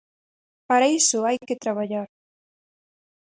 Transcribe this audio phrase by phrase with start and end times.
[0.69, 2.07] Para iso hai que traballar.